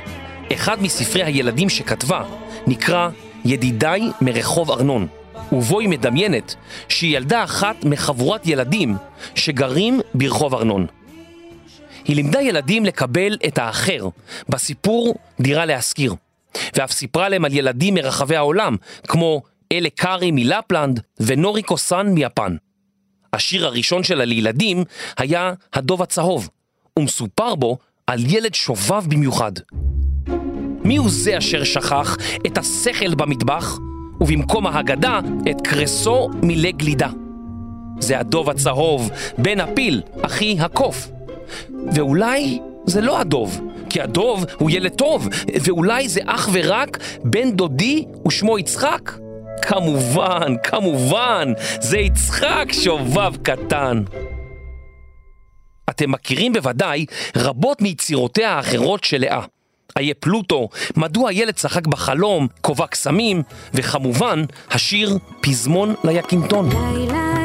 אחד 0.52 0.82
מספרי 0.82 1.22
הילדים 1.22 1.68
שכתבה 1.68 2.22
נקרא 2.66 3.08
ידידיי 3.44 4.02
מרחוב 4.20 4.70
ארנון, 4.70 5.06
ובו 5.52 5.80
היא 5.80 5.88
מדמיינת 5.88 6.54
שהיא 6.88 7.16
ילדה 7.16 7.44
אחת 7.44 7.84
מחבורת 7.84 8.46
ילדים 8.46 8.96
שגרים 9.34 10.00
ברחוב 10.14 10.54
ארנון. 10.54 10.86
היא 12.04 12.16
לימדה 12.16 12.40
ילדים 12.40 12.84
לקבל 12.84 13.36
את 13.46 13.58
האחר 13.58 14.08
בסיפור 14.48 15.14
דירה 15.40 15.66
להשכיר, 15.66 16.14
ואף 16.76 16.92
סיפרה 16.92 17.28
להם 17.28 17.44
על 17.44 17.52
ילדים 17.52 17.94
מרחבי 17.94 18.36
העולם, 18.36 18.76
כמו 19.08 19.42
אלה 19.72 19.88
קארי 19.94 20.30
מלפלנד 20.30 21.00
ונוריקו 21.20 21.78
סאן 21.78 22.08
מיפן. 22.08 22.56
השיר 23.32 23.66
הראשון 23.66 24.02
שלה 24.02 24.24
לילדים 24.24 24.84
היה 25.18 25.52
הדוב 25.74 26.02
הצהוב, 26.02 26.48
ומסופר 26.98 27.54
בו 27.54 27.78
על 28.06 28.18
ילד 28.26 28.54
שובב 28.54 29.04
במיוחד. 29.08 29.52
מי 30.84 30.96
הוא 30.96 31.10
זה 31.10 31.38
אשר 31.38 31.64
שכח 31.64 32.16
את 32.46 32.58
השכל 32.58 33.14
במטבח, 33.14 33.78
ובמקום 34.20 34.66
ההגדה 34.66 35.20
את 35.50 35.56
קרסו 35.64 36.28
מילא 36.42 36.70
גלידה? 36.70 37.08
זה 38.00 38.18
הדוב 38.18 38.50
הצהוב, 38.50 39.10
בן 39.38 39.60
הפיל, 39.60 40.02
אחי 40.22 40.56
הקוף. 40.60 41.08
ואולי 41.92 42.58
זה 42.86 43.00
לא 43.00 43.20
הדוב, 43.20 43.60
כי 43.98 44.02
הדוב 44.02 44.44
הוא 44.58 44.70
ילד 44.70 44.92
טוב, 44.92 45.28
ואולי 45.64 46.08
זה 46.08 46.20
אך 46.26 46.48
ורק 46.52 46.98
בן 47.24 47.50
דודי 47.50 48.04
ושמו 48.26 48.58
יצחק? 48.58 49.12
כמובן, 49.62 50.54
כמובן, 50.62 51.52
זה 51.80 51.98
יצחק 51.98 52.68
שובב 52.72 53.36
קטן. 53.42 54.02
אתם 55.90 56.10
מכירים 56.10 56.52
בוודאי 56.52 57.06
רבות 57.36 57.82
מיצירותיה 57.82 58.50
האחרות 58.50 59.04
של 59.04 59.20
לאה. 59.20 59.40
איה 59.98 60.14
פלוטו, 60.20 60.68
מדוע 60.96 61.30
הילד 61.30 61.54
צחק 61.54 61.86
בחלום, 61.86 62.46
כובע 62.60 62.86
קסמים, 62.86 63.42
וכמובן, 63.74 64.44
השיר 64.70 65.18
פזמון 65.40 65.94
ליקינטון. 66.04 66.68
לילה 66.68 67.37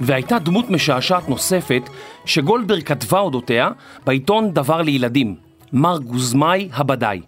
והייתה 0.00 0.38
דמות 0.38 0.70
משעשעת 0.70 1.28
נוספת 1.28 1.82
שגולדברג 2.24 2.82
כתבה 2.82 3.20
אודותיה 3.20 3.70
בעיתון 4.06 4.54
דבר 4.54 4.82
לילדים, 4.82 5.36
מר 5.72 5.98
גוזמאי 5.98 6.68
הבדאי. 6.72 7.20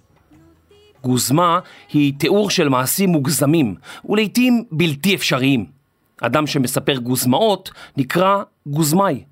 גוזמה 1.03 1.59
היא 1.93 2.13
תיאור 2.19 2.51
של 2.51 2.69
מעשים 2.69 3.11
מוגזמים 3.11 3.75
ולעיתים 4.09 4.65
בלתי 4.73 5.15
אפשריים. 5.15 5.67
אדם 6.21 6.47
שמספר 6.47 6.97
גוזמאות 6.97 7.71
נקרא 7.97 8.43
גוזמאי. 8.67 9.25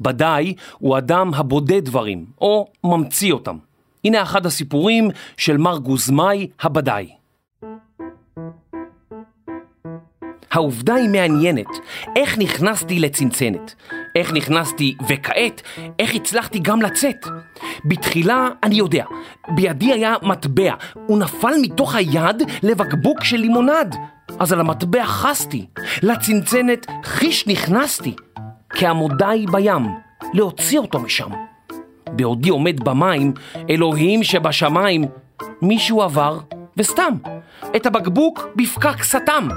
בדאי 0.00 0.54
הוא 0.78 0.98
אדם 0.98 1.34
הבודד 1.34 1.84
דברים 1.84 2.26
או 2.40 2.66
ממציא 2.84 3.32
אותם. 3.32 3.56
הנה 4.04 4.22
אחד 4.22 4.46
הסיפורים 4.46 5.10
של 5.36 5.56
מר 5.56 5.78
גוזמאי 5.78 6.48
הבדאי. 6.60 7.23
העובדה 10.54 10.94
היא 10.94 11.08
מעניינת, 11.08 11.66
איך 12.16 12.38
נכנסתי 12.38 12.98
לצנצנת, 12.98 13.74
איך 14.14 14.32
נכנסתי 14.32 14.96
וכעת, 15.08 15.62
איך 15.98 16.14
הצלחתי 16.14 16.58
גם 16.58 16.82
לצאת. 16.82 17.26
בתחילה 17.84 18.48
אני 18.62 18.74
יודע, 18.74 19.04
בידי 19.48 19.92
היה 19.92 20.14
מטבע, 20.22 20.74
הוא 21.06 21.18
נפל 21.18 21.54
מתוך 21.62 21.94
היד 21.94 22.42
לבקבוק 22.62 23.24
של 23.24 23.36
לימונד, 23.36 23.96
אז 24.38 24.52
על 24.52 24.60
המטבע 24.60 25.04
חסתי, 25.04 25.66
לצנצנת 26.02 26.86
חיש 27.04 27.46
נכנסתי, 27.46 28.16
כעמודיי 28.70 29.46
בים, 29.46 29.86
להוציא 30.34 30.78
אותו 30.78 31.00
משם. 31.00 31.30
בעודי 32.12 32.48
עומד 32.48 32.84
במים, 32.84 33.32
אלוהים 33.70 34.24
שבשמיים, 34.24 35.04
מישהו 35.62 36.02
עבר, 36.02 36.38
וסתם, 36.76 37.14
את 37.76 37.86
הבקבוק 37.86 38.46
בפקק 38.56 39.02
סתם. 39.02 39.48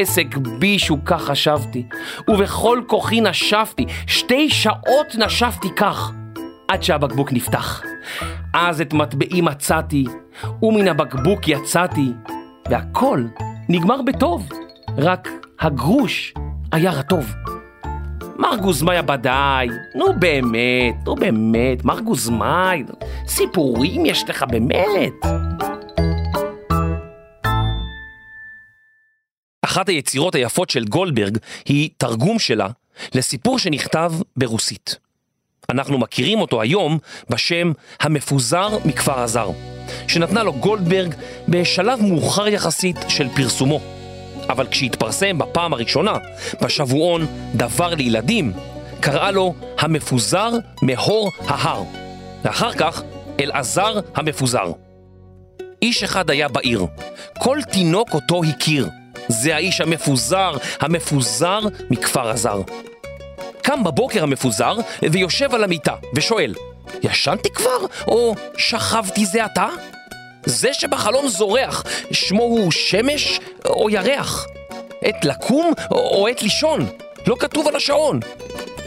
עסק 0.00 0.36
בישו 0.36 0.96
כך 1.04 1.22
חשבתי, 1.22 1.86
ובכל 2.28 2.82
כוחי 2.86 3.20
נשפתי, 3.20 3.86
שתי 4.06 4.50
שעות 4.50 5.14
נשפתי 5.18 5.68
כך, 5.76 6.12
עד 6.68 6.82
שהבקבוק 6.82 7.32
נפתח. 7.32 7.82
אז 8.54 8.80
את 8.80 8.92
מטבעי 8.92 9.40
מצאתי, 9.40 10.04
ומן 10.62 10.88
הבקבוק 10.88 11.48
יצאתי, 11.48 12.12
והכל 12.70 13.24
נגמר 13.68 14.02
בטוב, 14.02 14.48
רק 14.98 15.28
הגרוש 15.60 16.34
היה 16.72 16.90
רטוב. 16.90 17.34
מר 18.38 18.56
גוזמאי 18.56 18.96
הבדאי, 18.96 19.68
נו 19.94 20.06
באמת, 20.18 20.94
נו 21.06 21.14
באמת, 21.14 21.84
מר 21.84 22.00
גוזמאי, 22.00 22.84
סיפורים 23.26 24.06
יש 24.06 24.30
לך 24.30 24.44
באמת. 24.48 25.12
אחת 29.78 29.88
היצירות 29.88 30.34
היפות 30.34 30.70
של 30.70 30.84
גולדברג 30.84 31.38
היא 31.64 31.90
תרגום 31.96 32.38
שלה 32.38 32.68
לסיפור 33.14 33.58
שנכתב 33.58 34.12
ברוסית. 34.36 34.96
אנחנו 35.70 35.98
מכירים 35.98 36.40
אותו 36.40 36.62
היום 36.62 36.98
בשם 37.30 37.72
המפוזר 38.00 38.68
מכפר 38.84 39.20
הזר, 39.20 39.50
שנתנה 40.08 40.42
לו 40.42 40.52
גולדברג 40.52 41.14
בשלב 41.48 42.02
מאוחר 42.02 42.48
יחסית 42.48 42.96
של 43.08 43.28
פרסומו. 43.36 43.80
אבל 44.48 44.66
כשהתפרסם 44.66 45.38
בפעם 45.38 45.72
הראשונה, 45.72 46.14
בשבועון 46.62 47.26
דבר 47.54 47.94
לילדים, 47.94 48.52
קראה 49.00 49.30
לו 49.30 49.54
המפוזר 49.78 50.50
מהור 50.82 51.30
ההר, 51.40 51.82
ואחר 52.44 52.72
כך 52.72 53.02
אלעזר 53.40 54.00
המפוזר. 54.14 54.72
איש 55.82 56.02
אחד 56.02 56.30
היה 56.30 56.48
בעיר, 56.48 56.86
כל 57.38 57.58
תינוק 57.72 58.14
אותו 58.14 58.40
הכיר, 58.44 58.88
זה 59.28 59.54
האיש 59.54 59.80
המפוזר, 59.80 60.52
המפוזר 60.80 61.60
מכפר 61.90 62.28
הזר. 62.28 62.62
קם 63.62 63.84
בבוקר 63.84 64.22
המפוזר 64.22 64.76
ויושב 65.12 65.54
על 65.54 65.64
המיטה 65.64 65.94
ושואל, 66.14 66.54
ישנתי 67.02 67.50
כבר 67.50 67.86
או 68.06 68.34
שכבתי 68.56 69.26
זה 69.26 69.44
עתה? 69.44 69.66
זה 70.46 70.74
שבחלום 70.74 71.28
זורח, 71.28 71.84
שמו 72.12 72.42
הוא 72.42 72.70
שמש 72.70 73.40
או 73.66 73.90
ירח? 73.90 74.46
עת 75.02 75.24
לקום 75.24 75.72
או 75.90 76.28
עת 76.28 76.42
לישון? 76.42 76.86
לא 77.26 77.36
כתוב 77.38 77.68
על 77.68 77.76
השעון. 77.76 78.20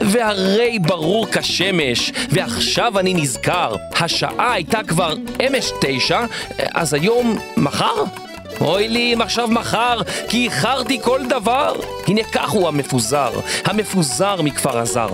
והרי 0.01 0.79
ברור 0.79 1.27
כשמש, 1.31 2.11
ועכשיו 2.29 2.99
אני 2.99 3.13
נזכר, 3.13 3.75
השעה 3.99 4.53
הייתה 4.53 4.79
כבר 4.87 5.13
אמש 5.47 5.71
תשע, 5.81 6.25
אז 6.73 6.93
היום 6.93 7.39
מחר? 7.57 8.03
אוי 8.61 8.87
לי 8.87 9.13
אם 9.13 9.21
עכשיו 9.21 9.47
מחר, 9.47 9.99
כי 10.29 10.45
איחרתי 10.45 10.99
כל 11.01 11.21
דבר. 11.29 11.73
הנה 12.07 12.23
כך 12.23 12.49
הוא 12.49 12.67
המפוזר, 12.67 13.31
המפוזר 13.65 14.41
מכפר 14.41 14.77
הזר. 14.77 15.09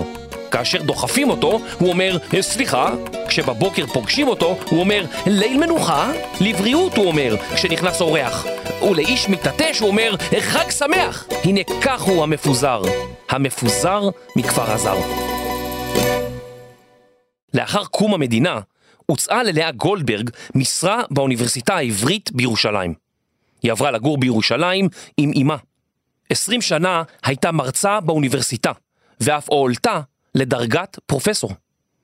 כאשר 0.50 0.82
דוחפים 0.82 1.30
אותו, 1.30 1.60
הוא 1.78 1.88
אומר, 1.88 2.18
סליחה. 2.40 2.90
כשבבוקר 3.28 3.86
פוגשים 3.86 4.28
אותו, 4.28 4.58
הוא 4.70 4.80
אומר, 4.80 5.04
ליל 5.26 5.58
מנוחה? 5.58 6.12
לבריאות, 6.40 6.96
הוא 6.96 7.06
אומר, 7.06 7.36
כשנכנס 7.54 8.00
אורח. 8.00 8.46
ולאיש 8.90 9.28
מתעטש 9.28 9.80
הוא 9.80 9.88
אומר, 9.88 10.14
חג 10.40 10.70
שמח. 10.70 11.26
הנה 11.44 11.60
כך 11.80 12.02
הוא 12.02 12.22
המפוזר, 12.22 12.82
המפוזר 13.28 14.08
מכפר 14.36 14.70
הזר. 14.70 14.96
לאחר 17.54 17.84
קום 17.84 18.14
המדינה, 18.14 18.60
הוצאה 19.06 19.42
ללאה 19.42 19.70
גולדברג 19.70 20.30
משרה 20.54 21.02
באוניברסיטה 21.10 21.76
העברית 21.76 22.30
בירושלים. 22.32 23.07
היא 23.62 23.72
עברה 23.72 23.90
לגור 23.90 24.18
בירושלים 24.18 24.88
עם 25.16 25.32
אמה. 25.42 25.56
20 26.30 26.62
שנה 26.62 27.02
הייתה 27.24 27.52
מרצה 27.52 28.00
באוניברסיטה, 28.00 28.72
ואף 29.20 29.50
הועלתה 29.50 30.00
לדרגת 30.34 30.98
פרופסור. 31.06 31.50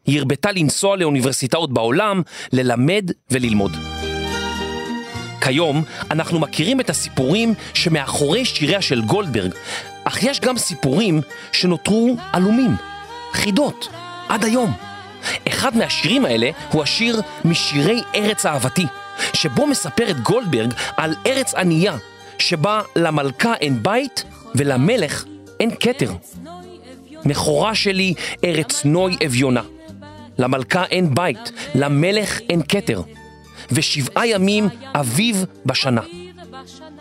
היא 0.06 0.18
הרבתה 0.18 0.52
לנסוע 0.52 0.96
לאוניברסיטאות 0.96 1.72
בעולם, 1.72 2.22
ללמד 2.52 3.10
וללמוד. 3.30 3.72
כיום 5.40 5.84
אנחנו 6.10 6.40
מכירים 6.40 6.80
את 6.80 6.90
הסיפורים 6.90 7.54
שמאחורי 7.74 8.44
שיריה 8.44 8.82
של 8.82 9.02
גולדברג, 9.02 9.54
אך 10.04 10.22
יש 10.22 10.40
גם 10.40 10.58
סיפורים 10.58 11.20
שנותרו 11.52 12.16
עלומים, 12.32 12.70
חידות, 13.32 13.88
עד 14.28 14.44
היום. 14.44 14.72
אחד 15.48 15.76
מהשירים 15.76 16.24
האלה 16.24 16.50
הוא 16.72 16.82
השיר 16.82 17.20
משירי 17.44 18.02
ארץ 18.14 18.46
אהבתי, 18.46 18.86
שבו 19.32 19.66
מספרת 19.66 20.20
גולדברג 20.20 20.72
על 20.96 21.14
ארץ 21.26 21.54
ענייה, 21.54 21.96
שבה 22.38 22.82
למלכה 22.96 23.54
אין 23.54 23.82
בית 23.82 24.24
ולמלך 24.54 25.24
אין 25.60 25.70
כתר. 25.80 26.12
מכורה 27.24 27.74
שלי 27.74 28.14
ארץ 28.44 28.84
נוי 28.84 29.16
אביונה. 29.26 29.62
למלכה 30.38 30.84
אין 30.84 31.14
בית, 31.14 31.52
למלך 31.74 32.40
אין 32.50 32.62
כתר. 32.68 33.02
ושבעה 33.72 34.26
ימים 34.26 34.68
אביב 34.94 35.44
בשנה. 35.66 36.00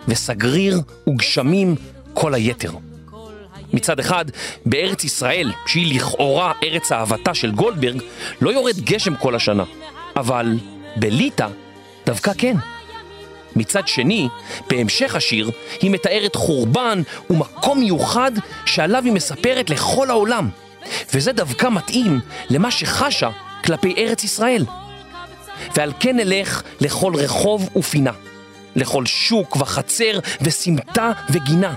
וסגריר 0.07 0.81
וגשמים 1.09 1.75
כל 2.13 2.33
היתר. 2.33 2.71
מצד 3.73 3.99
אחד, 3.99 4.25
בארץ 4.65 5.03
ישראל, 5.03 5.51
שהיא 5.65 5.95
לכאורה 5.95 6.53
ארץ 6.63 6.91
אהבתה 6.91 7.33
של 7.33 7.51
גולדברג, 7.51 8.01
לא 8.41 8.49
יורד 8.49 8.79
גשם 8.79 9.15
כל 9.15 9.35
השנה. 9.35 9.63
אבל 10.15 10.57
בליטא, 10.95 11.47
דווקא 12.05 12.31
כן. 12.37 12.57
מצד 13.55 13.87
שני, 13.87 14.29
בהמשך 14.69 15.15
השיר, 15.15 15.51
היא 15.81 15.91
מתארת 15.91 16.35
חורבן 16.35 17.01
ומקום 17.29 17.79
מיוחד 17.79 18.31
שעליו 18.65 19.03
היא 19.03 19.13
מספרת 19.13 19.69
לכל 19.69 20.09
העולם. 20.09 20.49
וזה 21.13 21.31
דווקא 21.31 21.67
מתאים 21.67 22.19
למה 22.49 22.71
שחשה 22.71 23.29
כלפי 23.63 23.93
ארץ 23.97 24.23
ישראל. 24.23 24.65
ועל 25.75 25.91
כן 25.99 26.15
נלך 26.17 26.63
לכל 26.79 27.13
רחוב 27.15 27.69
ופינה, 27.75 28.11
לכל 28.75 29.05
שוק 29.05 29.55
וחצר 29.55 30.19
וסמטה 30.41 31.11
וגינה. 31.29 31.73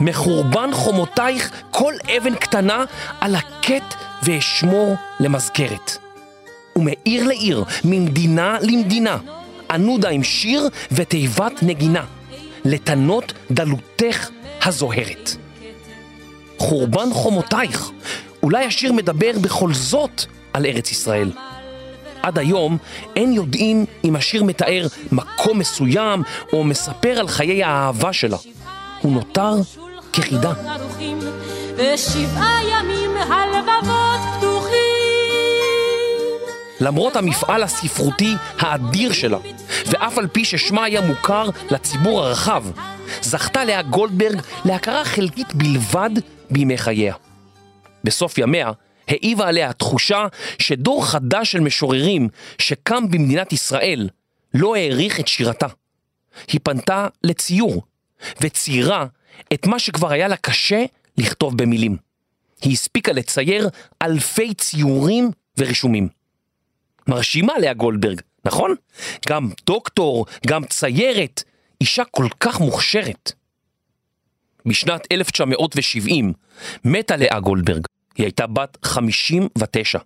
מחורבן 0.00 0.70
חומותייך 0.72 1.50
כל 1.70 1.94
אבן 2.16 2.34
קטנה 2.34 2.84
על 3.20 3.34
הקט 3.34 3.94
ואשמור 4.22 4.96
למזכרת. 5.20 5.98
ומעיר 6.76 7.28
לעיר, 7.28 7.64
ממדינה 7.84 8.58
למדינה, 8.60 9.16
ענודה 9.72 10.08
עם 10.08 10.22
שיר 10.22 10.68
ותיבת 10.92 11.62
נגינה, 11.62 12.04
לתנות 12.64 13.32
דלותך 13.50 14.28
הזוהרת. 14.62 15.36
חורבן 16.58 17.08
חומותייך, 17.12 17.90
אולי 18.42 18.64
השיר 18.64 18.92
מדבר 18.92 19.32
בכל 19.40 19.74
זאת 19.74 20.24
על 20.52 20.66
ארץ 20.66 20.90
ישראל. 20.90 21.30
עד 22.22 22.38
היום 22.38 22.78
אין 23.16 23.32
יודעים 23.32 23.84
אם 24.04 24.16
השיר 24.16 24.44
מתאר 24.44 24.86
מקום 25.12 25.58
מסוים 25.58 26.22
או 26.52 26.64
מספר 26.64 27.18
על 27.18 27.28
חיי 27.28 27.64
האהבה 27.64 28.12
שלה. 28.12 28.36
הוא 29.00 29.12
נותר 29.12 29.54
כחידה. 30.12 30.52
למרות 36.80 37.16
המפעל 37.16 37.62
הספרותי 37.62 38.34
האדיר 38.58 39.12
שלה, 39.12 39.38
ואף 39.92 40.18
על 40.18 40.26
פי 40.26 40.44
ששמה 40.44 40.84
היה 40.84 41.00
מוכר 41.00 41.48
לציבור 41.70 42.20
הרחב, 42.22 42.64
זכתה 43.20 43.64
לאה 43.64 43.82
גולדברג 43.82 44.40
להכרה 44.64 45.04
חלקית 45.04 45.54
בלבד 45.54 46.10
בימי 46.50 46.78
חייה. 46.78 47.14
בסוף 48.04 48.38
ימיה 48.38 48.70
העיבה 49.08 49.48
עליה 49.48 49.70
התחושה 49.70 50.26
שדור 50.58 51.06
חדש 51.06 51.52
של 51.52 51.60
משוררים 51.60 52.28
שקם 52.58 53.04
במדינת 53.10 53.52
ישראל 53.52 54.08
לא 54.54 54.76
העריך 54.76 55.20
את 55.20 55.28
שירתה. 55.28 55.66
היא 56.48 56.60
פנתה 56.62 57.08
לציור, 57.24 57.82
וציירה 58.40 59.06
את 59.52 59.66
מה 59.66 59.78
שכבר 59.78 60.12
היה 60.12 60.28
לה 60.28 60.36
קשה 60.36 60.84
לכתוב 61.18 61.56
במילים. 61.56 61.96
היא 62.62 62.72
הספיקה 62.72 63.12
לצייר 63.12 63.68
אלפי 64.02 64.54
ציורים 64.54 65.30
ורישומים. 65.58 66.08
מרשימה 67.08 67.52
לאה 67.58 67.74
גולדברג, 67.74 68.20
נכון? 68.44 68.74
גם 69.28 69.50
דוקטור, 69.66 70.26
גם 70.46 70.64
ציירת, 70.64 71.42
אישה 71.80 72.04
כל 72.04 72.26
כך 72.40 72.60
מוכשרת. 72.60 73.32
בשנת 74.66 75.06
1970 75.12 76.32
מתה 76.84 77.16
לאה 77.16 77.40
גולדברג, 77.40 77.86
היא 78.16 78.26
הייתה 78.26 78.46
בת 78.46 78.78
59. 78.82 79.98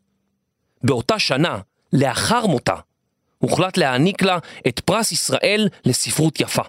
באותה 0.83 1.19
שנה, 1.19 1.59
לאחר 1.93 2.47
מותה, 2.47 2.75
הוחלט 3.39 3.77
להעניק 3.77 4.23
לה 4.23 4.39
את 4.69 4.81
פרס 4.81 5.13
ישראל 5.13 5.69
לספרות 5.85 6.41
יפה. 6.41 6.63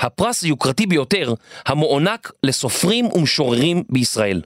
הפרס 0.00 0.42
היוקרתי 0.42 0.86
ביותר 0.86 1.34
המוענק 1.66 2.32
לסופרים 2.42 3.06
ומשוררים 3.06 3.82
בישראל. 3.88 4.42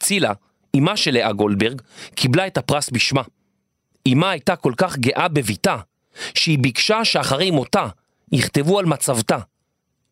צילה, 0.00 0.32
אמה 0.76 0.96
של 0.96 1.10
לאה 1.10 1.32
גולדברג, 1.32 1.82
קיבלה 2.14 2.46
את 2.46 2.58
הפרס 2.58 2.90
בשמה. 2.90 3.22
אמה 4.12 4.30
הייתה 4.30 4.56
כל 4.56 4.72
כך 4.76 4.98
גאה 4.98 5.28
בביתה, 5.28 5.76
שהיא 6.34 6.58
ביקשה 6.58 7.04
שאחרי 7.04 7.50
מותה 7.50 7.86
יכתבו 8.32 8.78
על 8.78 8.84
מצבתה, 8.84 9.38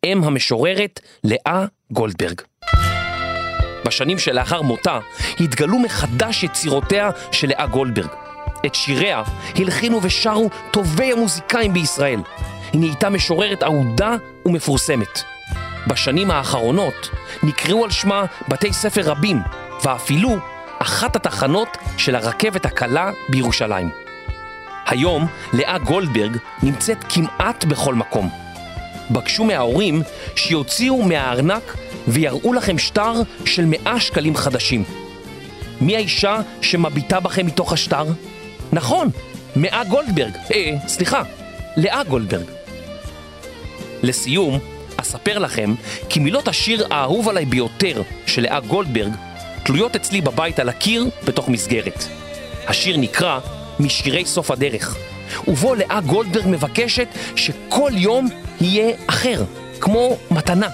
אם 0.05 0.23
המשוררת 0.23 0.99
לאה 1.23 1.65
גולדברג. 1.91 2.41
בשנים 3.85 4.19
שלאחר 4.19 4.61
מותה 4.61 4.99
התגלו 5.39 5.79
מחדש 5.79 6.43
יצירותיה 6.43 7.09
של 7.31 7.47
לאה 7.47 7.67
גולדברג. 7.67 8.09
את 8.65 8.75
שיריה 8.75 9.23
הלחינו 9.55 9.99
ושרו 10.03 10.49
טובי 10.71 11.11
המוזיקאים 11.11 11.73
בישראל. 11.73 12.19
היא 12.73 12.81
נהייתה 12.81 13.09
משוררת 13.09 13.63
אהודה 13.63 14.15
ומפורסמת. 14.45 15.23
בשנים 15.87 16.31
האחרונות 16.31 17.09
נקראו 17.43 17.83
על 17.83 17.91
שמה 17.91 18.25
בתי 18.47 18.73
ספר 18.73 19.01
רבים, 19.01 19.37
ואפילו 19.83 20.37
אחת 20.83 21.15
התחנות 21.15 21.77
של 21.97 22.15
הרכבת 22.15 22.65
הקלה 22.65 23.11
בירושלים. 23.29 23.89
היום 24.85 25.27
לאה 25.53 25.77
גולדברג 25.77 26.37
נמצאת 26.63 26.97
כמעט 27.09 27.65
בכל 27.65 27.95
מקום. 27.95 28.29
בקשו 29.11 29.43
מההורים 29.43 30.01
שיוציאו 30.35 31.03
מהארנק 31.03 31.77
ויראו 32.07 32.53
לכם 32.53 32.77
שטר 32.77 33.13
של 33.45 33.65
100 33.65 33.99
שקלים 33.99 34.35
חדשים. 34.35 34.83
מי 35.81 35.95
האישה 35.95 36.39
שמביטה 36.61 37.19
בכם 37.19 37.45
מתוך 37.45 37.73
השטר? 37.73 38.05
נכון, 38.73 39.09
מאה 39.55 39.83
גולדברג, 39.83 40.33
אה, 40.53 40.71
סליחה, 40.87 41.21
לאה 41.77 42.03
גולדברג. 42.03 42.45
לסיום, 44.03 44.59
אספר 44.97 45.39
לכם 45.39 45.73
כי 46.09 46.19
מילות 46.19 46.47
השיר 46.47 46.87
האהוב 46.89 47.29
עליי 47.29 47.45
ביותר 47.45 48.01
של 48.25 48.41
לאה 48.41 48.59
גולדברג 48.59 49.13
תלויות 49.63 49.95
אצלי 49.95 50.21
בבית 50.21 50.59
על 50.59 50.69
הקיר 50.69 51.05
בתוך 51.23 51.49
מסגרת. 51.49 52.03
השיר 52.67 52.97
נקרא 52.97 53.39
משירי 53.79 54.25
סוף 54.25 54.51
הדרך, 54.51 54.97
ובו 55.47 55.75
לאה 55.75 56.01
גולדברג 56.01 56.43
מבקשת 56.47 57.07
שכל 57.35 57.91
יום 57.95 58.29
יהיה 58.61 58.95
אחר, 59.07 59.43
כמו 59.79 60.17
מתנה. 60.31 60.67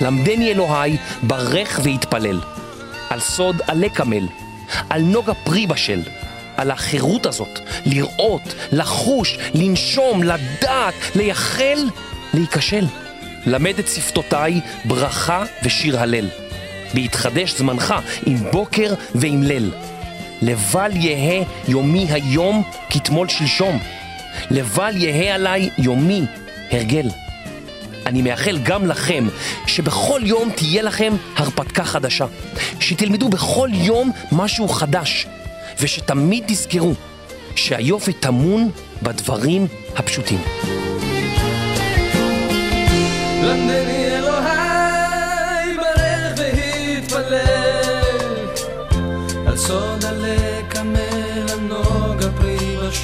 למדני 0.00 0.50
אלוהי 0.50 0.96
ברך 1.22 1.80
והתפלל, 1.82 2.40
על 3.10 3.20
סוד 3.20 3.60
עלה 3.66 3.88
קמל, 3.88 4.26
על 4.90 5.02
נוגה 5.02 5.34
פרי 5.34 5.66
בשל, 5.66 6.02
על 6.56 6.70
החירות 6.70 7.26
הזאת, 7.26 7.60
לראות, 7.86 8.54
לחוש, 8.72 9.38
לנשום, 9.54 10.22
לדעת, 10.22 10.94
לייחל, 11.14 11.78
להיכשל. 12.34 12.86
למד 13.46 13.78
את 13.78 13.88
שפתותיי 13.88 14.60
ברכה 14.84 15.44
ושיר 15.64 16.00
הלל. 16.00 16.28
בהתחדש 16.94 17.54
זמנך 17.54 17.94
עם 18.26 18.36
בוקר 18.52 18.94
ועם 19.14 19.42
ליל. 19.42 19.70
לבל 20.42 20.90
יהא 20.94 21.44
יומי 21.68 22.06
היום 22.10 22.62
כתמול 22.90 23.28
שלשום. 23.28 23.78
לבל 24.50 24.96
יהא 24.96 25.34
עליי 25.34 25.70
יומי 25.78 26.22
הרגל. 26.70 27.08
אני 28.06 28.22
מאחל 28.22 28.58
גם 28.62 28.86
לכם 28.86 29.28
שבכל 29.66 30.20
יום 30.24 30.50
תהיה 30.56 30.82
לכם 30.82 31.12
הרפתקה 31.36 31.84
חדשה. 31.84 32.26
שתלמדו 32.80 33.28
בכל 33.28 33.68
יום 33.72 34.12
משהו 34.32 34.68
חדש. 34.68 35.26
ושתמיד 35.80 36.44
תזכרו 36.46 36.94
שהיופי 37.56 38.12
טמון 38.12 38.70
בדברים 39.02 39.66
הפשוטים. 39.96 40.38
למדני 43.42 43.99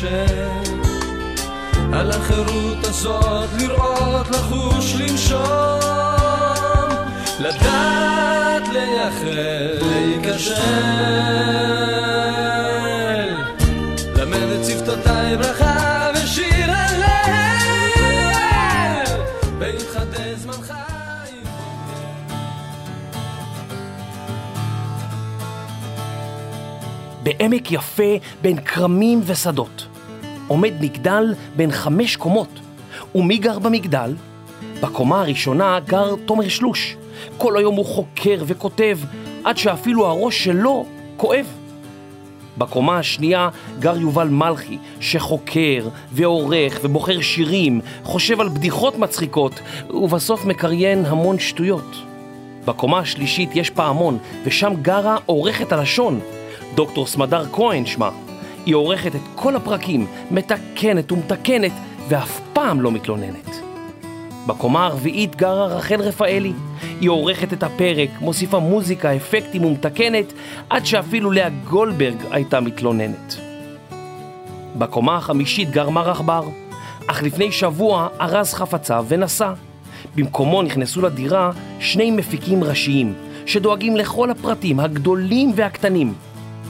להתפשט 0.02 0.70
על 1.92 2.10
החירות 2.10 2.84
הזאת 2.84 3.48
לראות, 3.58 4.30
לחוש, 4.30 4.94
לנשום 4.94 5.40
לדעת, 7.40 8.68
לייחל, 8.72 9.38
להיכשל. 9.80 10.54
למד 14.16 14.48
את 14.60 14.64
שפתותיי 14.64 15.36
ברכה 15.36 15.95
בעמק 27.38 27.72
יפה 27.72 28.16
בין 28.42 28.60
כרמים 28.60 29.20
ושדות. 29.24 29.86
עומד 30.48 30.72
מגדל 30.80 31.34
בין 31.56 31.72
חמש 31.72 32.16
קומות. 32.16 32.48
ומי 33.14 33.38
גר 33.38 33.58
במגדל? 33.58 34.14
בקומה 34.80 35.20
הראשונה 35.20 35.80
גר 35.86 36.14
תומר 36.24 36.48
שלוש. 36.48 36.96
כל 37.38 37.56
היום 37.56 37.74
הוא 37.74 37.86
חוקר 37.86 38.42
וכותב, 38.46 38.98
עד 39.44 39.56
שאפילו 39.56 40.06
הראש 40.06 40.44
שלו 40.44 40.86
כואב. 41.16 41.46
בקומה 42.58 42.98
השנייה 42.98 43.48
גר 43.78 43.96
יובל 43.96 44.28
מלכי, 44.28 44.78
שחוקר 45.00 45.88
ועורך 46.12 46.80
ובוחר 46.82 47.20
שירים, 47.20 47.80
חושב 48.02 48.40
על 48.40 48.48
בדיחות 48.48 48.98
מצחיקות, 48.98 49.60
ובסוף 49.90 50.44
מקריין 50.44 51.04
המון 51.06 51.38
שטויות. 51.38 51.96
בקומה 52.64 52.98
השלישית 52.98 53.50
יש 53.54 53.70
פעמון, 53.70 54.18
ושם 54.44 54.72
גרה 54.82 55.16
עורכת 55.26 55.72
הלשון, 55.72 56.20
דוקטור 56.74 57.06
סמדר 57.06 57.44
כהן 57.52 57.86
שמה. 57.86 58.10
היא 58.66 58.74
עורכת 58.74 59.14
את 59.14 59.20
כל 59.34 59.56
הפרקים, 59.56 60.06
מתקנת 60.30 61.12
ומתקנת, 61.12 61.72
ואף 62.08 62.40
פעם 62.52 62.80
לא 62.80 62.92
מתלוננת. 62.92 63.60
בקומה 64.46 64.86
הרביעית 64.86 65.36
גרה 65.36 65.66
רחל 65.66 66.00
רפאלי. 66.00 66.52
היא 67.00 67.10
עורכת 67.10 67.52
את 67.52 67.62
הפרק, 67.62 68.10
מוסיפה 68.20 68.58
מוזיקה, 68.58 69.16
אפקטים 69.16 69.64
ומתקנת, 69.64 70.32
עד 70.70 70.86
שאפילו 70.86 71.30
לאה 71.30 71.48
גולדברג 71.48 72.16
הייתה 72.30 72.60
מתלוננת. 72.60 73.36
בקומה 74.78 75.16
החמישית 75.16 75.70
גר 75.70 75.90
מר 75.90 76.10
עכבר, 76.10 76.42
אך 77.06 77.22
לפני 77.22 77.52
שבוע 77.52 78.08
ארז 78.20 78.54
חפציו 78.54 79.04
ונסע. 79.08 79.52
במקומו 80.14 80.62
נכנסו 80.62 81.02
לדירה 81.02 81.50
שני 81.80 82.10
מפיקים 82.10 82.64
ראשיים, 82.64 83.14
שדואגים 83.46 83.96
לכל 83.96 84.30
הפרטים 84.30 84.80
הגדולים 84.80 85.52
והקטנים. 85.54 86.14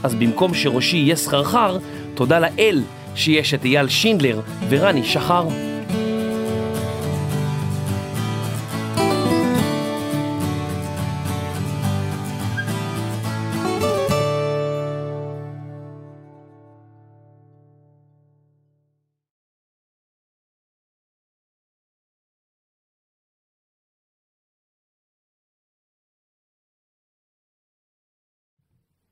אז 0.03 0.15
במקום 0.15 0.53
שראשי 0.53 0.97
יהיה 0.97 1.15
סחרחר, 1.15 1.77
תודה 2.15 2.39
לאל 2.39 2.83
שיש 3.15 3.53
את 3.53 3.65
אייל 3.65 3.87
שינדלר 3.87 4.41
ורני 4.69 5.03
שחר. 5.03 5.47